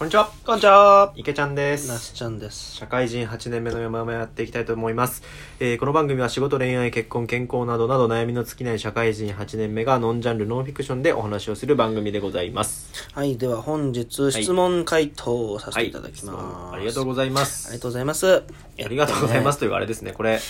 [0.00, 0.30] こんにちは。
[0.46, 1.12] こんにちは。
[1.14, 2.74] 池ちゃんでなすしちゃんです。
[2.74, 5.22] 社会人8年目の山々やっていきたいと思います、
[5.60, 12.90] えーこの番組は仕事恋愛結婚健康などなど悩みの尽きない社会人8年目がノンジャンルノンフィクションでお話をする番組でございます。
[13.12, 16.76] はいでは本日質問回答をさせていただきます、はい。
[16.76, 17.68] ありがとうございます。
[17.68, 18.38] ありがとうございます。
[18.78, 20.12] ありがとうございますえというあれですね。
[20.12, 20.40] これ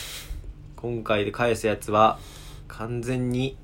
[0.77, 2.21] 今回で返すやつは
[2.69, 3.57] 完全に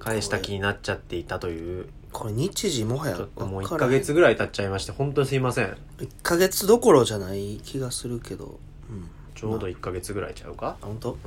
[0.00, 5.76] 返した気になっちゃっていたというこれ日時もはやちょっともう1分からへんヶ月ぐらい経っちゃいまして本当にすいません。
[5.98, 8.58] 1ヶ月どころじゃない気がするけど。
[8.90, 9.08] うん。
[9.34, 10.76] ちょうど1ヶ月ぐらいちゃうか？
[10.80, 11.12] あ本当？
[11.12, 11.18] うん。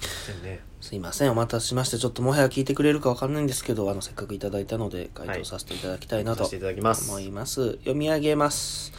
[0.00, 0.60] すいませんね。
[0.80, 7.10] すいませんお待たせしましてちょっともはや聞いてくれるかわかんないんですけどあのせっかくいただいたので回答させていただきたいなとさせていただきます。
[7.10, 7.72] 思います。
[7.72, 8.92] 読み上げます。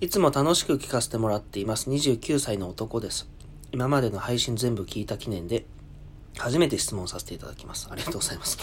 [0.00, 1.88] いつも楽しく聞かせてもらっています。
[1.90, 3.28] 29歳の男です。
[3.72, 5.64] 今までの配信全部聞いた記念で
[6.36, 7.88] 初めて質問させていただきます。
[7.90, 8.58] ありがとうございます。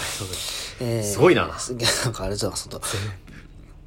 [0.80, 1.58] えーすごいな。
[1.58, 2.98] すげえなんかありがとうございます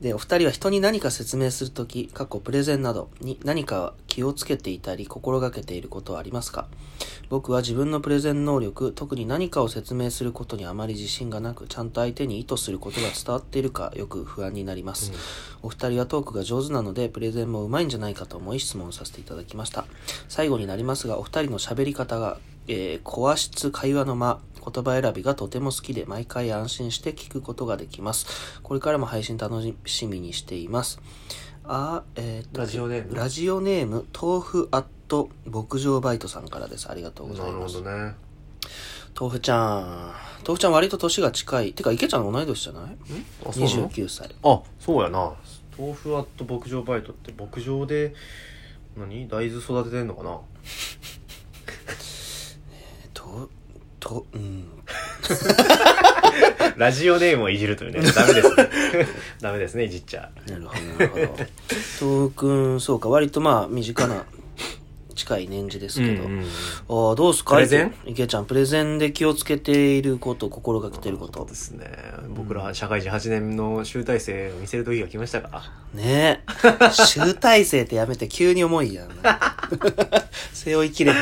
[0.01, 6.66] でお二人は人に何か説明するとき過去プレゼンなどに何か気をつけていたり心がけていることはありますか？
[7.30, 15.13] 僕は自分のプレゼン能力特に何かを説明することにあまり自信がなくちゃんと相手に意図することが伝わっているかよく不安になります、
[15.63, 19.87] お二人はトークが上手なのでプレゼンもうまいんじゃないかと思い質問させていただきました。
[20.29, 28.60] 最後になりますがお二人の喋り方が、えー、コ質会話の間言葉選びがとても好きで毎回安心して聞くことができます。
[28.62, 31.01] これからも配信楽しみにしています。
[31.65, 33.15] あえーとラジオネーム。
[33.15, 36.90] ラジオネーム豆腐アット牧場バイトさんからです。
[36.90, 37.79] ありがとうござないるます。
[37.79, 38.15] ほどね。
[39.18, 40.12] 豆腐ちゃん。
[40.46, 41.73] 豆腐ちゃん割と年が近い。
[41.73, 42.96] てか池ちゃん同い年じゃない？
[43.46, 44.35] あそうなの？29歳。
[44.42, 45.32] あそうやな。
[45.79, 48.15] 豆腐アット牧場バイトって牧場で
[48.96, 49.29] 何？
[49.29, 50.30] 大豆育ててんのかな？
[50.30, 50.45] と
[54.05, 54.65] とうん。
[56.77, 58.01] ラジオネームをいじるというね。
[58.13, 58.69] ダメですね。
[59.41, 61.47] ダメですねいじっちゃなるほどなるほど。
[62.01, 64.25] 豆腐くんそうか割とまあ身近な
[65.15, 66.44] 近い年次ですけど、うんうん
[67.09, 67.54] ああどうすか？
[67.54, 67.94] プレゼン？
[68.06, 71.38] 池ちゃんプレゼンで気をつけていること心がけていること。
[71.41, 71.87] そうですね。
[72.31, 76.91] 僕ら社会人8年の集大成を見せる時が来ましたかねえ。
[76.93, 79.09] 集大成ってやめて急に重いやん。
[80.53, 81.19] 背負いきれへん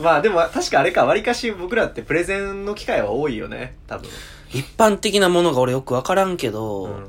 [0.00, 4.08] まあでも確かあれかわりかし僕らってプレゼンの機会は多いよね多分。
[4.52, 7.06] 一般的なものが俺よくわからんけど、うん。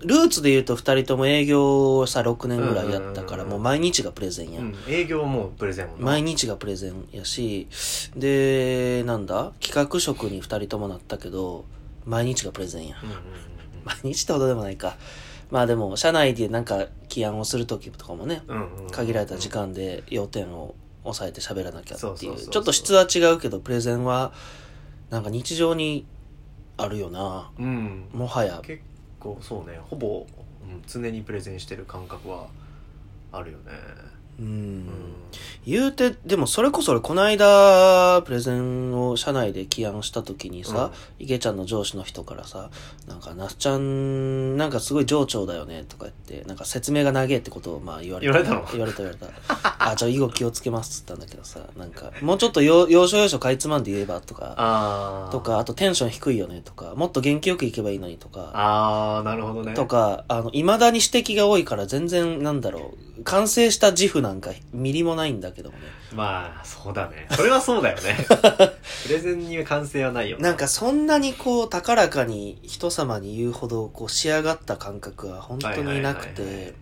[0.00, 3.50] ルーツで言うと二人とも営業をさ6年ぐらいやったからうん。
[3.50, 4.74] もう毎日がプレゼンや、うん。
[4.88, 6.04] 営業もプレゼンもな。
[6.04, 7.68] 毎日がプレゼンやし
[8.16, 9.52] でなんだ？
[9.60, 11.64] 企画職に二人ともなったけど
[12.06, 13.22] 毎日がプレゼンや、うんうんうん
[13.84, 14.96] 毎日ってほどでもないか。
[15.50, 18.90] まあでも社内でなんか起案をする時とかもね、うんうんうん。
[18.90, 20.74] 限られた時間で要点を
[21.04, 22.36] 抑えて喋らなきゃっていう。
[22.36, 24.32] ちょっと質は違うけどプレゼンは
[25.10, 26.06] なんか日常に
[26.76, 27.50] あるよな。
[27.58, 28.08] うん。
[28.12, 28.60] もはや。
[28.62, 28.82] 結
[29.18, 29.78] 構そうね。
[29.88, 30.26] ほぼ、
[30.62, 32.48] うん、常にプレゼンしてる感覚は
[33.32, 33.72] あるよね
[34.38, 34.84] うん、うん
[35.66, 42.70] 言うてでもそれこそ俺この間プレゼンを社内で起案した時にさ、池ちゃんの上司の人からさ
[43.06, 48.32] 「なんか那須ちゃんなんかすごい上長だよね」とか言ってなんか説明が長えってことをまあ言われた。
[48.32, 48.66] 言われたの？
[48.72, 49.26] 言われた言われた。
[49.78, 58.50] あじゃあ以後気をつけますっつったんだけどさなんかもうちょっと要要所要所かいつまんで言えばとかとかあとテンション低いよねとかもっと元気よくいけばいいのにとか。
[58.54, 59.74] ああなるほどね。
[59.74, 65.84] とか、あの、未だに指摘が多いから全然、なんだろう、完成した自負なんかミリもないんだけどもね。
[66.14, 67.26] まあそうだね。
[67.30, 68.16] それはそうだよね。
[69.04, 76.74] プレゼンには完成はないよなんかそんなにこう、高らかに人様に言うほど、こう、仕上がった感覚は本当になくて、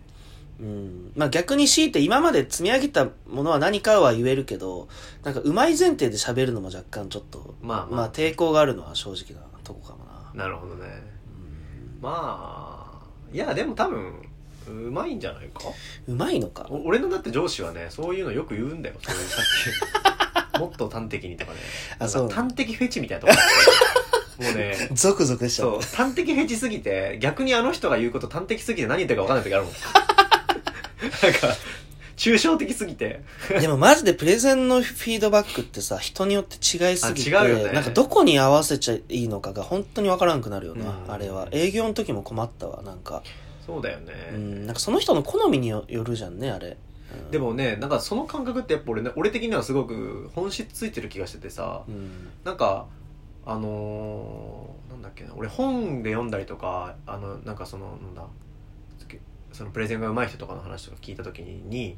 [0.59, 1.11] うん。
[1.15, 4.87] まあ逆に強いて今まで積み上げたものは何かは言えるけど、
[5.23, 7.89] なんか上手い前提で喋るのも若干ちょっと、まあまあ。
[7.89, 10.43] まあ抵抗があるのは正直なとこかもな。
[10.45, 11.19] なるほどね。
[12.01, 12.89] まあ
[13.31, 14.28] いやでも多分
[14.69, 15.65] うまいんじゃないか？
[16.07, 16.67] うまいのか？
[16.69, 19.45] お俺のだって上司はねそういうのよく言うんだよそういうさっ
[20.53, 20.59] き。
[20.59, 21.59] もっと端的にとかね。
[21.99, 25.63] あそうなんか端的フェチみたいなとこもうね ゾクゾクしちゃ。
[25.63, 25.79] そう。
[25.79, 29.73] う端的フェチすぎて逆にあの人が言うこと端的すぎて何言ってるか分かんない時あるもん。
[31.23, 31.55] なんか
[32.17, 33.21] 抽象的すぎて。
[33.61, 37.71] でもマジでプレゼンのフィードバックってさ、人によって違いすぎて、あ違うよね。
[37.71, 41.11] なんかどこに合わせちゃいいのかが本当にわからんくなるよな、うん。
[41.13, 41.47] あれは。
[41.51, 43.23] 営業の時も困ったわ、なんか。
[43.69, 46.69] そうだよね、うん、なんかその人の好みによよるじゃんね、あれ。
[46.69, 52.29] うんで、もねなんかその感覚ってやっぱ俺,、ね、俺的にはすごく本質ついてる気がしててさうん。
[52.43, 52.85] なんか
[53.45, 58.23] あのーなんだっけな俺本で読んだりとかあのなんかそのなんだ
[59.51, 61.97] そのプレゼンが上手い人とかの話とか聞いた時に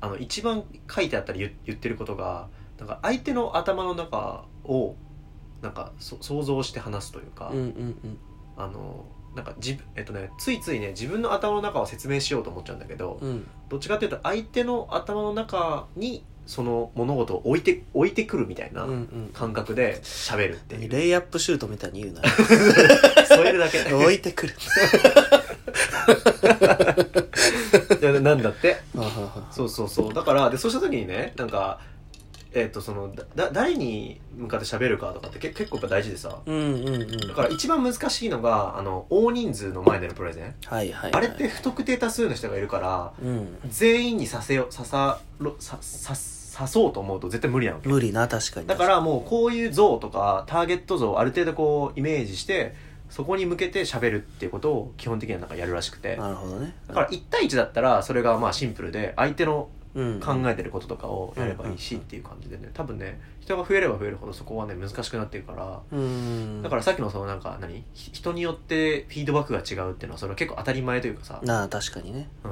[0.00, 2.48] あの一番書いてあったり言言ってることが
[2.78, 4.96] なんか相手の頭の中を
[5.62, 7.68] なんかそ想像して話すというか、うんうんう
[8.08, 8.18] ん。
[8.56, 13.46] あのなんか自分えっとねついついね自分の頭の中を説明しようと思っちゃうんだけど、うん。
[13.68, 22.22] どっちかっていうと相手の頭の中にその物事を置いて置いてくるみたいなうんうん感覚で喋るっていう、レイアップシュートみたいに言うな。
[23.28, 23.80] 添えるだけ。
[23.94, 24.54] 置いてくる。
[28.20, 28.76] なんだって？
[29.52, 30.14] そうそうそう。
[30.14, 31.80] だからでそうした時にねなんか
[32.54, 36.38] えっ、とそのだだ誰に向かって喋るかとかってけ結構やっぱ大事でさ。
[36.44, 37.16] うんうんうん。
[37.28, 40.54] だから一番難しいのがあの大人数の前でのプレゼン。
[40.66, 41.12] はいはいはい。
[41.12, 43.58] あれって不特定多数の人がいるからうん。
[43.68, 47.88] 全員にさせよささろさささそうと思うと絶対無理なわけ。
[47.88, 48.66] 無理な確かに。
[48.66, 52.74] だからもうこういう像とかターゲット像をある程度こうイメージして
[53.08, 56.16] そこに向けて喋るっていうことを基本的にはなんかやるらしくて。
[56.16, 56.74] なるほどね。
[56.88, 62.70] だから1対1だったらそれがまあシンプルで相手のうん考えてることとかをやればいいしっていう感じでね。
[62.72, 65.80] 多分ね人が増えれば増えるほどそこはね難しくなってるから。
[65.92, 66.62] うん。
[66.62, 67.84] だからさっきのそのなんか何？
[67.92, 72.28] ひ人によってフィードバックが違うっていうのはそれは結構当たり前というかさ、なあ確かにね。
[72.44, 72.50] うん、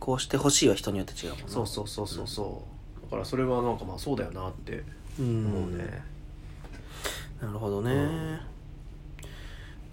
[0.00, 2.64] こうしてほしいは人によって違うもんなそうそうそうそうそ
[2.98, 3.02] う。
[3.04, 4.82] だからそれはなんかまあそうだよなって
[5.20, 6.02] うん思うね
[7.40, 8.40] なるほどね、うん。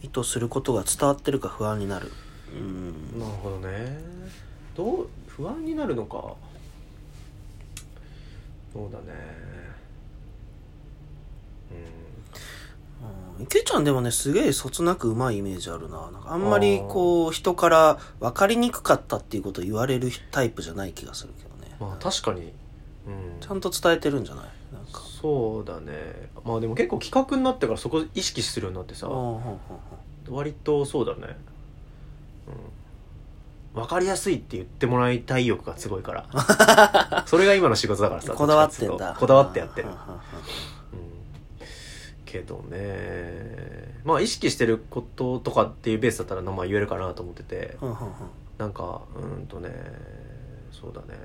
[0.01, 2.11] 意図することが伝わってるか不安になる。
[2.55, 3.19] うん。
[3.19, 3.99] なるほどね。
[4.75, 6.35] どう不安になるのか
[8.73, 9.05] そうだね。
[13.37, 13.43] うん。
[13.43, 16.11] 池ちゃんでもねすげえそつなくうまいイメージあるな。
[16.11, 22.41] なんかあんまりこう人から分かりにくかったっていうことを言われるタイプじゃない気がするけどね、うんまあ確かに。
[22.41, 23.39] うん。
[23.39, 24.45] ちゃんと伝えてるんじゃない？
[24.73, 25.01] なんか。
[25.21, 26.29] そうだね。
[26.45, 29.09] まあでも結構企画になってからそこ意識するようになってさ。
[30.29, 31.37] 割とそうだね。
[32.47, 32.53] うん
[33.73, 37.23] 分かりやすいって言ってもらいたい欲がすごいから。
[37.27, 39.15] それが今の仕事だからさこだわってんだ。
[39.19, 39.89] こだわってやってる。
[39.89, 39.95] うん
[42.25, 43.95] けどね。
[44.05, 47.77] まあ意識してることとかっていうベースだったらまあ言えるかなと思ってて。
[48.57, 49.69] なんかうーんとね
[50.71, 51.19] そうだね。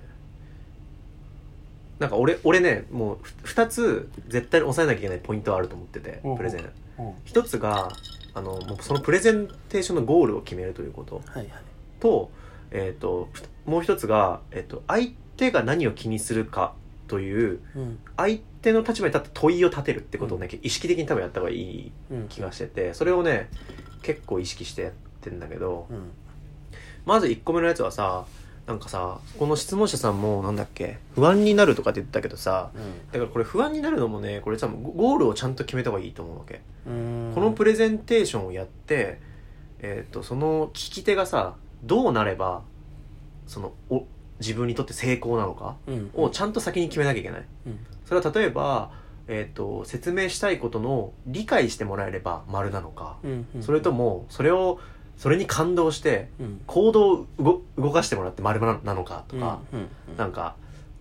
[1.98, 6.70] なんか俺俺ねもうふ2つ絶対に押さえなきゃいけないポイントはあると思っててプレゼン。
[6.98, 7.02] う。
[7.08, 7.88] ん一つが
[8.34, 11.16] あのもうそのプレゼンテーションのゴールを決めるということ。
[11.16, 11.48] はいはい
[12.04, 12.30] と,、
[12.70, 16.74] えー、とふもう一つが、えー、と相手が何を気にするか
[17.08, 17.98] といううん。
[18.18, 23.48] 相手の立場に立って問いを立てるってことをね、意識的に多分やった方がいいうん気がしててそれをね
[24.02, 24.92] 結構意識してやっ
[25.22, 26.10] てんだけどうん。
[27.06, 28.26] まず1個目のやつはさ
[28.66, 32.70] なんかさこの質問者さんもなんだっけ不安になるとかって言ってたけどさ
[33.12, 37.32] だからこれ不安になるのもねこれさゴゴールをちゃんと決めた方がいいと思うわけ、うん。
[37.34, 39.20] このプレゼンテーションをやって、
[39.80, 41.56] えー、とその聞き手がさ
[41.86, 42.62] どうなれば
[43.46, 44.06] そのお
[44.40, 46.10] 自分にとって成功なのかうん。
[46.14, 47.44] をちゃんと先に決めなきゃいけない。
[47.66, 47.78] うん。
[48.04, 48.90] それは例えば、
[49.28, 54.80] えー、と説明したいことの理解してもらえれば丸なのか、うんうんそれともそれを
[55.16, 56.60] それに感動してうん。
[56.66, 60.56] 行動を動動かしてもらって丸ななのかとか、うんうんなんか、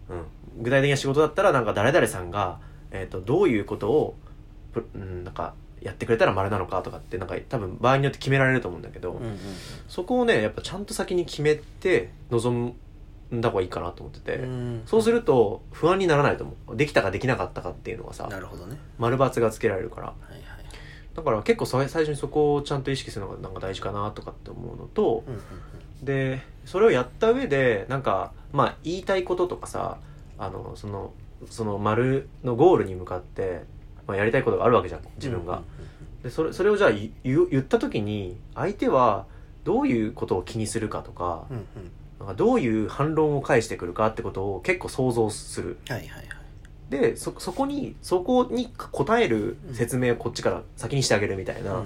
[0.10, 2.60] うん、具体的な仕事だったらなんか誰々さんが、
[2.92, 4.16] えー、とどういうことを、
[4.74, 5.54] ぷうん、なんか
[5.84, 9.38] やってくれたら丸なのかとかってなんか多分場合によって決められると思うんだけど、うんうん
[9.88, 12.74] そこをねやっぱちゃんと先に決めて臨
[13.32, 16.76] んだ方がいいかなと思ってて、うんそうすると不安にならないと思う。
[16.76, 18.78] できたかできなかったかっていうのがさなるほどね。
[18.98, 20.08] 丸×がつけられるから。
[20.08, 20.44] はいはい
[21.16, 25.42] だから結構最初にそこをちゃんと意識するのがなんか大事かなとかって思うのと、うんうん。
[26.04, 30.00] でそれをやった上でなんかまあ言いたいこととかさ
[30.40, 31.14] あのその
[31.52, 33.64] その丸のゴールに向かって、
[34.08, 35.62] まあ、やりたいことがあるわけじゃん自分が、
[36.24, 36.92] でそれそれをじゃあ
[37.24, 39.26] 言った時に相手は
[39.64, 41.46] どういうことを気にするかとか
[42.20, 45.78] なんかどういう反論を返してくるかってことを結構想像する。
[45.88, 46.28] はいはいはい。
[46.90, 51.86] でそそこにそこに答える説明をこっちから先にしてあげるみたいな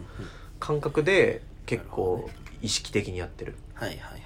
[0.59, 2.29] 感覚で結構
[2.61, 3.55] 意識的にやってる。
[3.73, 4.21] はいはいはい。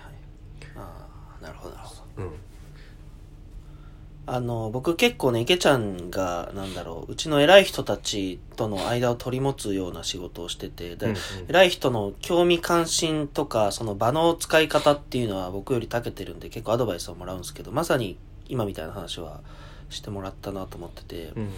[0.75, 1.07] あ
[1.39, 2.23] あなるほどなるほど。
[2.23, 2.31] うん
[4.27, 11.17] あの僕結構ね池ちゃんがなんだろううちの偉い人たちとの間を取り持つような仕事をしててで、うんうん。
[11.49, 19.41] 偉い人の興味関心とかその場の使い方っていうのは僕より長けてるんで結構アドバイスをもらうんですけどまさに今みたいな話は
[19.89, 21.49] してもらったなと思ってて、うん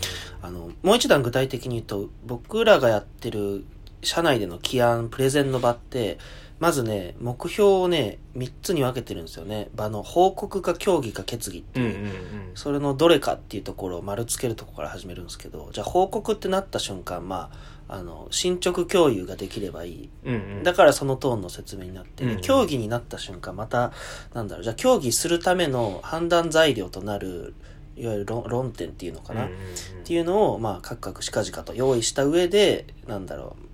[0.42, 3.66] あのもう一段具体的に言うと僕らがやってる
[4.02, 6.18] 社内での起案プレゼンの場って
[6.64, 9.68] まずね目標をね3つに分けてるんですよね。
[9.76, 12.14] 場の報告か協議か決議っていう、うんうんうん。
[12.56, 17.52] それのどれかっていうところを丸つけるところから始めるんですけどじゃあ報告ってなった瞬間ま
[17.90, 20.10] ああの進捗共有ができればいい。
[20.24, 20.64] うんうん。
[20.64, 22.42] だからそのトーンの説明になって、うんうん。
[22.42, 23.92] 協議になった瞬間また
[24.34, 27.56] なんだろうじゃあ協議するための判断材料となる
[27.98, 29.66] いわゆる論論点っていうのかな、うんうんうん。
[29.66, 29.68] っ
[30.06, 33.73] ていうのを、まあ、カクカクしかじかと用意した上で、なんだろう、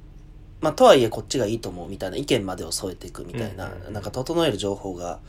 [0.61, 3.93] まあ、とはいえこっちがいいと思うみたいな意見までを添えていくみたいな、うんうんうん。
[3.93, 5.19] なんか整える情報が、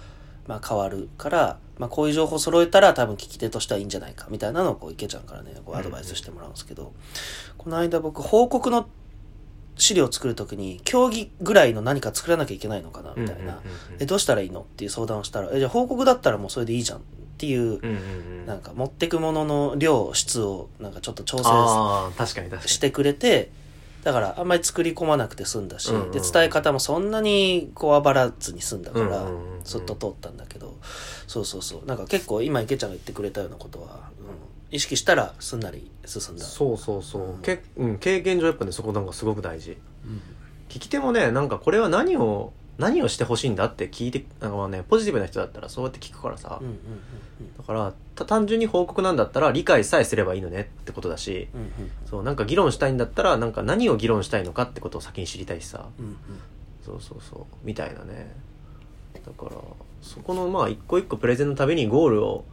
[0.47, 6.93] まあ、変わるから、まあ、こういう情報揃えたら多分聞き手としてはいいんじゃないかみたいなのをこう池ちゃんからねこうアドバイスしてもらうんですけど、
[7.57, 8.89] この間僕報告の
[9.77, 13.63] 資料を作るときに競技ぐらいの何か作らなきゃいけないのかなみたいな、うんうんうんうん。
[14.01, 16.99] えどうしたらいいのっていう相談をしたらえじゃあ報告だったらもうそれでいいじゃん。
[16.99, 17.03] っ
[17.41, 17.87] ていう、うんうんう
[18.43, 18.47] ん。
[18.47, 22.69] なんか持ってくものの量質をなんかちょっと調整ああ確かに確かに。
[22.69, 23.51] してくれて
[24.03, 29.65] だからあんまり作り込まなくて済んだし、うんうんで伝え方もそんなにこわばらずに済んだから、うんうんうんうん。
[29.65, 30.77] すっと通ったんだけど。
[31.27, 31.87] そうそうそう。
[31.87, 34.23] なんか結構今池ちゃんが言ってくれたようなことは、う
[34.73, 36.45] ん、意識したらすんなり進んだ。
[36.45, 37.43] そうそうそう、うん。
[37.43, 39.77] けうん、経験上やっぱねそこなんかすごく大事。
[40.07, 40.23] うん。
[40.69, 46.61] 聞き手もねなんかこれは何を何をしてほしいんだって聞いてなんかねポジティブな人だったらそうやって聞くからさ、
[47.59, 51.49] だからた単純に報告なんだったら理解さえすればいいのねってことだし。
[51.55, 51.73] うんうんうん。
[52.07, 55.87] そうなんか議論したいんだったらなんか何を議論したいのかってことを先に知りたいしさ。
[55.99, 56.17] うんうん。
[56.85, 57.45] そうそうそう。
[57.63, 58.35] みたいなね。
[59.15, 59.53] だから
[60.03, 62.45] そこのまあ一個一個プレゼンのたびにゴールを、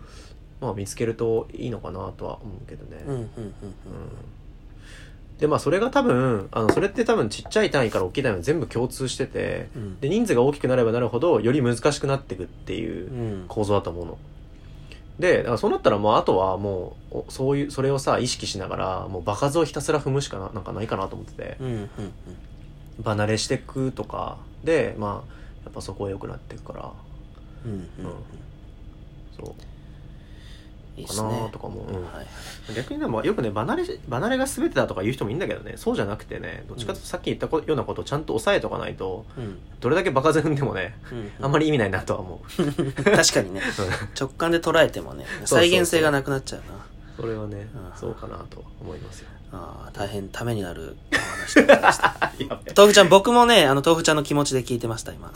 [0.60, 3.22] まあ、見つけるといいのかなとは思うけどね、うんうんうん。
[3.22, 3.32] うん
[5.40, 10.00] でまあそれが多分あのそれって多分ちっちゃい単位から大きい単位は全部共通しててうん。
[10.00, 13.46] で人数が大きくなればなるほどより難しくなっていくっていううん。
[13.48, 14.18] 構造だと思うの。
[15.20, 21.58] でだからそうなったらもうあとはもうおそういうそれをさ意識しながらもう場数をひたすら踏むしかななんかないかなと思ってて。
[21.60, 23.04] うんうんうん。
[23.04, 24.38] 離れしていくとか。
[24.64, 25.34] でまあ
[25.66, 26.92] やっぱそこは良くなっていくから。
[27.66, 27.78] うんうん。
[27.78, 27.88] うん。
[29.40, 29.56] そう
[31.06, 32.28] かなとか思ううんはいはい。
[32.76, 39.58] 逆にでもよくね離れ離れが全てだとか言う人もいるんだけどねそうじゃなくてねどっちかというとさっき言ったこようなことをちゃんと抑えとかないとうん。
[39.80, 42.84] どれだけ場数踏んでもねうんあんまり意味ないなとは思う。
[43.04, 43.62] 確かにね。
[44.20, 46.66] 直感で捉えてもね再現性がなくなっちゃうな。
[47.16, 48.00] それはねうん。
[48.00, 49.28] そうかなと思いますよ。
[49.54, 52.32] ああ大変ためになるお話でございました。
[52.76, 55.32] 豆腐ちゃん僕もねあの豆腐ちゃんの気持ちで聞いてました今